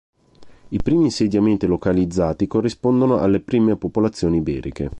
I 0.69 0.77
primi 0.81 1.03
insediamenti 1.03 1.67
localizzati 1.67 2.47
corrispondono 2.47 3.19
alle 3.19 3.39
prime 3.39 3.77
popolazione 3.77 4.37
iberiche. 4.37 4.89